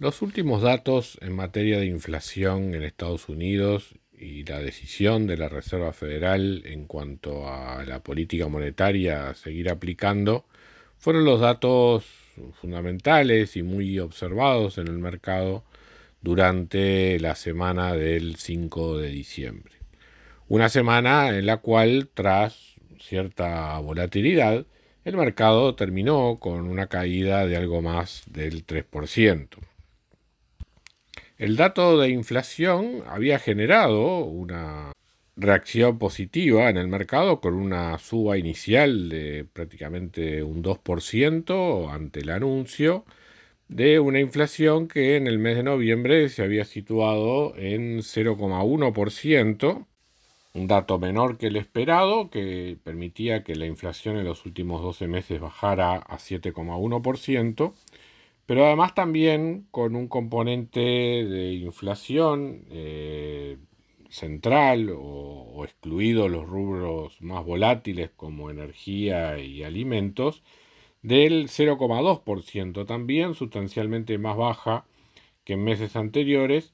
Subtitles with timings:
[0.00, 5.48] Los últimos datos en materia de inflación en Estados Unidos y la decisión de la
[5.48, 10.44] Reserva Federal en cuanto a la política monetaria a seguir aplicando
[10.98, 12.04] fueron los datos
[12.60, 15.64] fundamentales y muy observados en el mercado
[16.20, 19.74] durante la semana del 5 de diciembre.
[20.46, 24.64] Una semana en la cual, tras cierta volatilidad,
[25.04, 29.58] el mercado terminó con una caída de algo más del 3%.
[31.38, 34.92] El dato de inflación había generado una
[35.36, 42.30] reacción positiva en el mercado con una suba inicial de prácticamente un 2% ante el
[42.30, 43.04] anuncio
[43.68, 49.86] de una inflación que en el mes de noviembre se había situado en 0,1%,
[50.54, 55.06] un dato menor que el esperado que permitía que la inflación en los últimos 12
[55.06, 57.74] meses bajara a 7,1%,
[58.48, 63.58] pero además también con un componente de inflación eh,
[64.08, 70.42] central o, excluido los rubros más volátiles como energía y alimentos,
[71.02, 74.86] del 0,2%, también sustancialmente más baja
[75.44, 76.72] que en meses anteriores,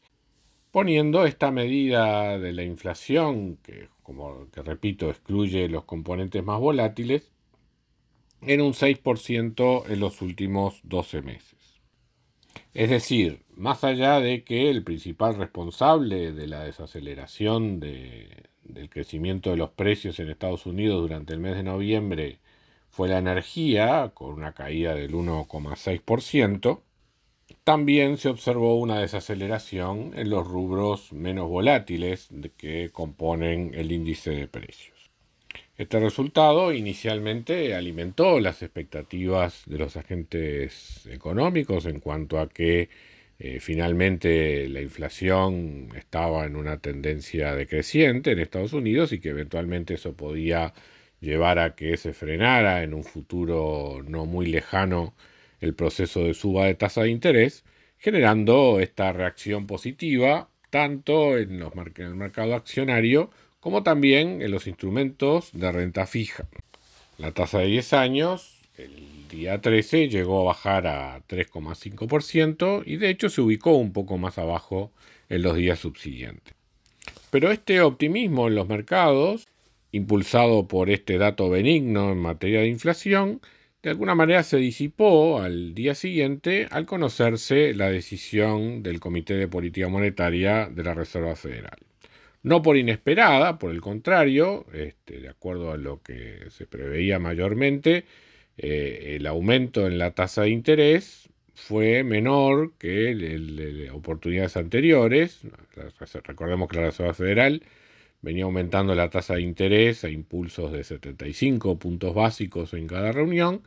[0.70, 7.32] poniendo esta medida de la inflación, que como que repito, excluye los componentes más volátiles,
[8.42, 11.63] en un 6% en los últimos 12 meses.
[12.74, 19.56] Es decir, más allá de que el principal responsable de la desaceleración del crecimiento de
[19.56, 22.40] los precios en Estados Unidos durante el mes de noviembre
[22.90, 26.80] fue la energía, con una caída del 1,6%,
[27.62, 34.48] también se observó una desaceleración en los rubros menos volátiles que componen el índice de
[34.48, 34.93] precios.
[35.76, 42.88] Este resultado inicialmente alimentó las expectativas de los agentes económicos en cuanto a que
[43.40, 49.94] eh, finalmente la inflación estaba en una tendencia decreciente en Estados Unidos y que eventualmente
[49.94, 50.72] eso podía
[51.20, 55.14] llevar a que se frenara en un futuro no muy lejano
[55.60, 57.64] el proceso de suba de tasa de interés,
[57.98, 63.30] generando esta reacción positiva tanto en, los, en el mercado accionario
[63.64, 66.46] como también en los instrumentos de renta fija.
[67.16, 73.08] La tasa de 10 años el día 13 llegó a bajar a 3,5% y de
[73.08, 74.92] hecho se ubicó un poco más abajo
[75.30, 76.52] en los días subsiguientes.
[77.30, 79.48] Pero este optimismo en los mercados,
[79.92, 83.40] impulsado por este dato benigno en materia de inflación,
[83.82, 89.48] de alguna manera se disipó al día siguiente al conocerse la decisión del Comité de
[89.48, 91.78] Política Monetaria de la Reserva Federal
[92.44, 98.04] no por inesperada, por el contrario, este, de acuerdo a lo que se preveía mayormente,
[98.58, 105.40] eh, el aumento en la tasa de interés fue menor que el, de oportunidades anteriores.
[106.24, 107.62] Recordemos que la Reserva Federal
[108.22, 113.62] venía aumentando la tasa de interés a impulsos de 75 puntos básicos en cada reunión,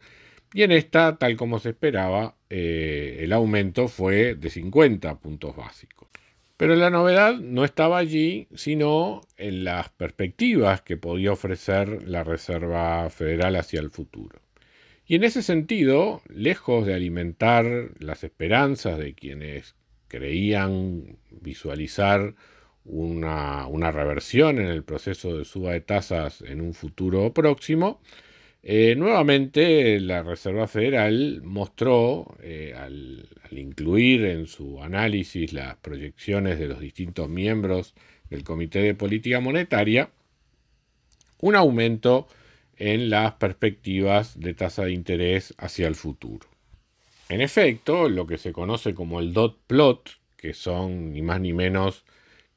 [0.53, 6.06] y en esta, tal como se esperaba, eh, el aumento fue de 50 puntos básicos.
[6.57, 13.07] Pero la novedad no estaba allí, sino en las perspectivas que podía ofrecer la Reserva
[13.11, 14.41] Federal hacia el futuro.
[15.05, 19.75] Y en ese sentido, lejos de alimentar las esperanzas de quienes
[20.07, 22.33] creían visualizar
[22.83, 28.01] una, reversión en el proceso de suba de tasas en un futuro próximo,
[28.69, 36.67] eh, nuevamente la Reserva Federal mostró, eh, al, incluir en su análisis las proyecciones de
[36.67, 37.93] los distintos miembros
[38.29, 40.09] del Comité de Política Monetaria,
[41.39, 42.27] un aumento
[42.75, 46.45] en las perspectivas de tasa de interés hacia el futuro.
[47.29, 51.53] En efecto, lo que se conoce como el dot plot, que son ni más ni
[51.53, 52.03] menos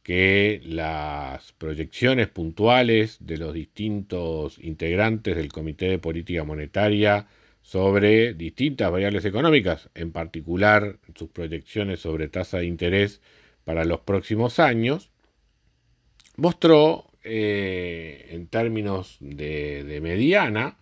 [0.02, 7.26] que las proyecciones puntuales de los distintos integrantes del Comité de Política Monetaria
[7.62, 13.20] sobre distintas variables económicas, en particular sus proyecciones sobre tasa de interés
[13.64, 15.10] para los próximos años,
[16.36, 20.78] mostró eh, en términos de, mediana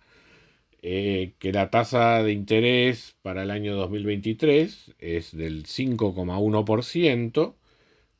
[0.81, 7.55] eh, que la tasa de interés para el año 2023 es del 5,1%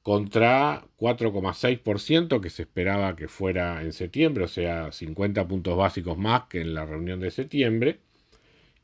[0.09, 6.45] contra 4,6% que se esperaba que fuera en septiembre, o sea, 50 puntos básicos más
[6.49, 7.99] que en la reunión de septiembre.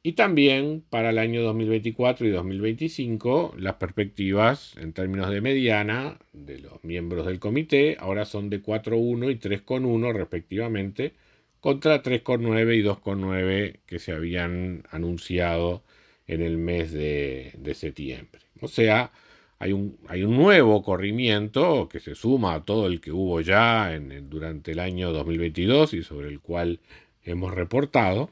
[0.03, 6.59] Y también para el año 2024 y 2025 las perspectivas en términos de mediana de
[6.59, 11.13] los miembros del comité ahora son de 4,1 y 3,1 respectivamente
[11.59, 15.81] contra 3,9 y 2,9 que se habían anunciado
[16.27, 18.41] en el mes de, septiembre.
[18.61, 19.11] O sea,
[19.59, 23.93] hay un, hay un, nuevo corrimiento que se suma a todo el que hubo ya
[23.93, 26.79] en, durante el año 2022 y sobre el cual
[27.23, 28.29] hemos reportado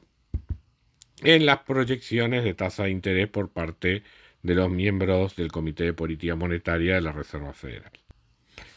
[1.21, 4.03] en las proyecciones de tasa de interés por parte
[4.41, 7.91] de los miembros del Comité de Política Monetaria de la Reserva Federal.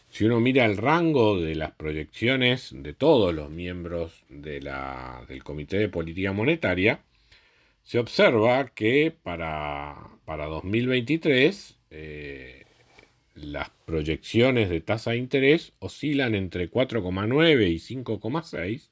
[0.08, 5.42] Si uno mira el rango de las proyecciones de todos los miembros de la, del
[5.42, 7.00] Comité de Política Monetaria,
[7.82, 12.64] se observa que para, para 2023 eh,
[13.34, 18.90] las proyecciones de tasa de interés oscilan entre 4,9 y 5,6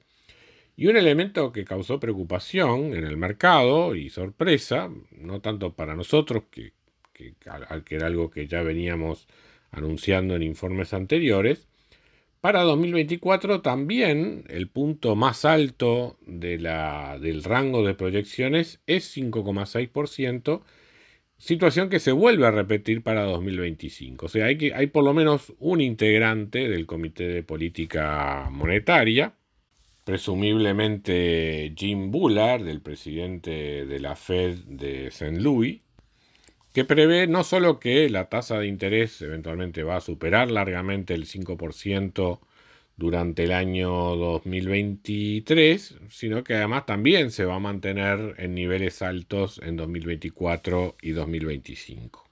[0.76, 6.44] y un elemento que causó preocupación en el mercado y sorpresa, no tanto para nosotros,
[6.50, 6.72] que,
[7.12, 7.34] que,
[7.84, 9.28] que era algo que ya veníamos
[9.70, 11.68] anunciando en informes anteriores,
[12.40, 20.60] para 2024 también el punto más alto de la, del rango de proyecciones es 5,6%,
[21.38, 24.26] situación que se vuelve a repetir para 2025.
[24.26, 29.34] O sea, hay, que, hay por lo menos un integrante del Comité de Política Monetaria,
[30.04, 35.40] presumiblemente Jim Bullard, del presidente de la Fed de St.
[35.40, 35.80] Louis,
[36.72, 41.26] que prevé no solo que la tasa de interés eventualmente va a superar largamente el
[41.26, 42.40] 5%
[42.96, 49.60] durante el año 2023, sino que además también se va a mantener en niveles altos
[49.62, 52.24] en 2024 y 2025.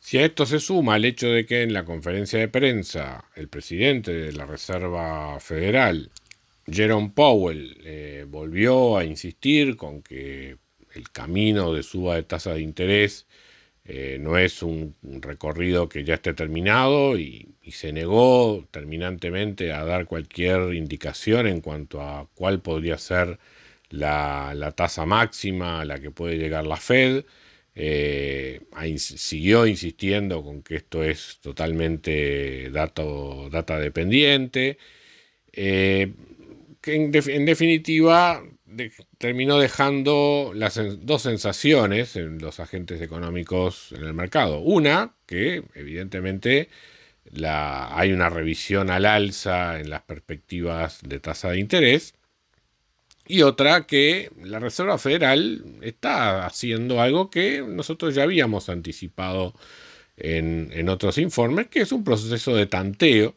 [0.00, 3.48] Si a esto se suma el hecho de que en la conferencia de prensa el
[3.48, 6.10] presidente de la Reserva Federal
[6.70, 10.56] Jerome Powell eh, volvió a insistir con que
[10.94, 13.26] el camino de suba de tasa de interés
[13.88, 20.06] eh, no es un, recorrido que ya esté terminado y, se negó terminantemente a dar
[20.06, 23.38] cualquier indicación en cuanto a cuál podría ser
[23.90, 27.24] la, tasa máxima a la que puede llegar la Fed.
[27.74, 28.62] Eh,
[28.98, 34.78] siguió insistiendo con que esto es totalmente dato, data dependiente
[36.80, 38.42] que en, definitiva
[39.18, 44.60] terminó dejando las dos sensaciones en los agentes económicos en el mercado.
[44.60, 46.68] Una, que evidentemente
[47.44, 52.14] hay una revisión al alza en las perspectivas de tasa de interés.
[53.26, 59.54] Y otra, que la Reserva Federal está haciendo algo que nosotros ya habíamos anticipado
[60.16, 63.34] en otros informes, que es un proceso de tanteo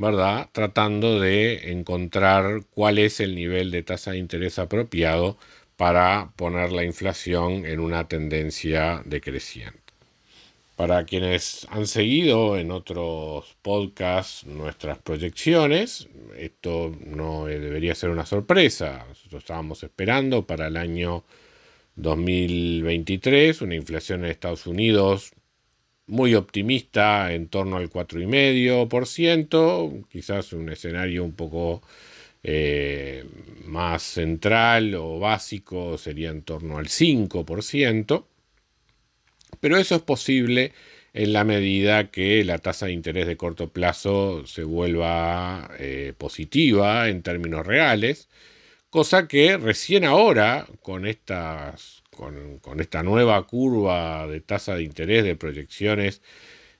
[0.00, 0.48] ¿verdad?
[0.52, 5.36] Tratando de encontrar cuál es el nivel de tasa de interés apropiado
[5.76, 9.78] para poner la inflación en una tendencia decreciente.
[10.74, 16.08] Para quienes han seguido en otros podcasts nuestras proyecciones,
[16.38, 19.04] esto no debería ser una sorpresa.
[19.06, 21.24] Nosotros estábamos esperando para el año
[21.96, 25.32] 2023 una inflación en Estados Unidos
[26.10, 31.82] muy optimista en torno al 4,5%, quizás un escenario un poco
[32.42, 33.24] eh,
[33.66, 38.24] más central o básico sería en torno al 5%,
[39.60, 40.72] pero eso es posible
[41.12, 47.08] en la medida que la tasa de interés de corto plazo se vuelva eh, positiva
[47.08, 48.28] en términos reales,
[48.90, 55.36] cosa que recién ahora, con estas con, esta nueva curva de tasa de interés de
[55.36, 56.22] proyecciones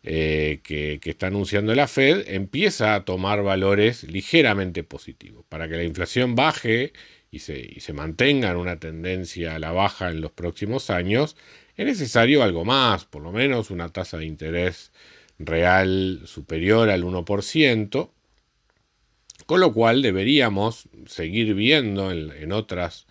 [0.02, 5.44] eh, que, está anunciando la Fed, empieza a tomar valores ligeramente positivos.
[5.48, 6.92] Para que la inflación baje
[7.30, 11.36] y se, se mantenga en una tendencia a la baja en los próximos años,
[11.76, 14.92] es necesario algo más, por lo menos una tasa de interés
[15.38, 18.10] real superior al 1%,
[19.46, 23.06] con lo cual deberíamos seguir viendo en otras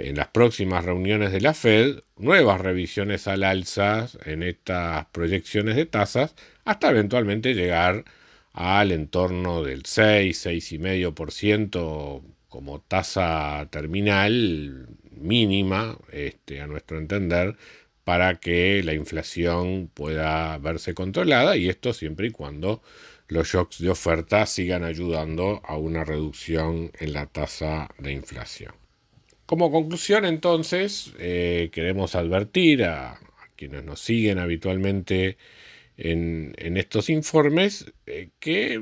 [0.00, 5.86] en las próximas reuniones de la Fed nuevas revisiones al alza en estas proyecciones de
[5.86, 8.04] tasas hasta eventualmente llegar
[8.52, 17.56] al entorno del 6, 6,5% como tasa terminal mínima, este, a nuestro entender,
[18.04, 22.82] para que la inflación pueda verse controlada y esto siempre y cuando
[23.28, 28.79] los shocks de oferta sigan ayudando a una reducción en la tasa de inflación.
[29.50, 33.18] Como conclusión, entonces, eh, queremos advertir a,
[33.56, 35.38] quienes nos siguen habitualmente
[35.96, 38.80] en, estos informes eh, que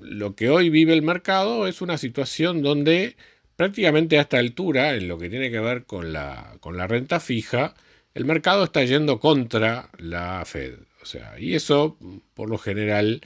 [0.00, 3.16] lo que hoy vive el mercado es una situación donde
[3.54, 7.20] prácticamente a esta altura, en lo que tiene que ver con la, con la renta
[7.20, 7.74] fija,
[8.14, 10.76] el mercado está yendo contra la Fed.
[11.02, 11.98] O sea, y eso,
[12.32, 13.20] por lo general,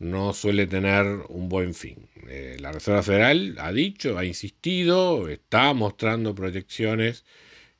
[0.00, 2.08] no suele tener un buen fin.
[2.28, 7.24] Eh, la Reserva Federal ha dicho, ha insistido, está mostrando proyecciones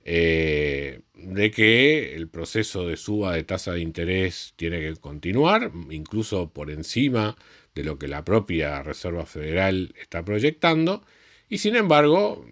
[0.04, 6.50] eh, de que el proceso de suba de tasa de interés tiene que continuar, incluso
[6.52, 7.36] por encima
[7.74, 11.02] de lo que la propia Reserva Federal está proyectando,
[11.48, 12.46] y sin embargo,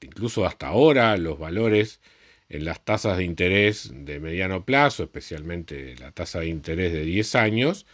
[0.00, 2.00] incluso hasta ahora, los valores
[2.48, 7.34] en las tasas de interés de mediano plazo, especialmente la tasa de interés de 10
[7.34, 7.86] años,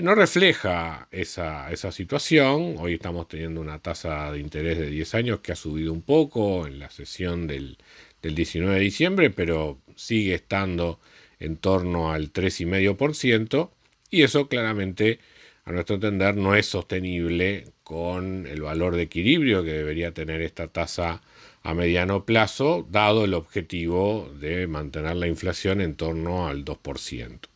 [0.00, 2.76] no refleja esa, situación.
[2.78, 6.66] Hoy estamos teniendo una tasa de interés de 10 años que ha subido un poco
[6.66, 7.76] en la sesión del,
[8.22, 11.00] 19 de diciembre, pero sigue estando
[11.40, 13.70] en torno al 3,5%,
[14.10, 15.18] y eso claramente,
[15.64, 20.68] a nuestro entender, no es sostenible con el valor de equilibrio que debería tener esta
[20.68, 21.22] tasa
[21.64, 27.51] a mediano plazo, dado el objetivo de mantener la inflación en torno al 2%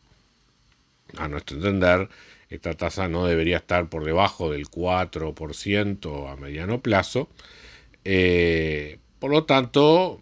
[1.17, 2.09] a nuestro entender,
[2.49, 7.29] esta tasa no debería estar por debajo del 4% a mediano plazo.
[8.05, 10.21] Eh, por lo tanto,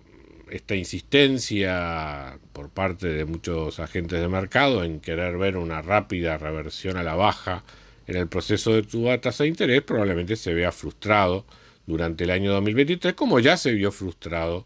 [0.49, 6.97] esta insistencia por parte de muchos agentes de mercado en querer ver una rápida reversión
[6.97, 7.63] a la baja
[8.07, 11.45] en el proceso de tu tasa de interés probablemente se vea frustrado
[11.87, 14.65] durante el año 2023, como ya se vio frustrado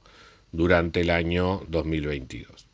[0.52, 2.69] durante el año 2022.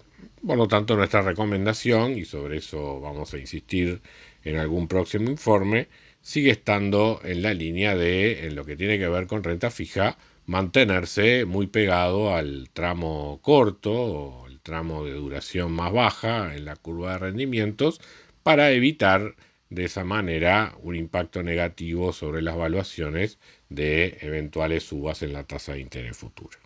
[0.46, 4.02] Por lo tanto, nuestra recomendación, y sobre eso vamos a insistir
[4.44, 5.88] en algún próximo informe,
[6.22, 10.18] sigue estando en la línea de, en lo que tiene que ver con renta fija,
[10.46, 16.76] mantenerse muy pegado al tramo corto o el tramo de duración más baja en la
[16.76, 18.00] curva de rendimientos
[18.44, 19.36] para evitar
[19.72, 25.74] de esa manera un impacto negativo sobre las valuaciones de eventuales subas en la tasa
[25.74, 26.60] de interés futura.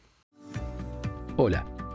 [1.38, 1.79] Hola.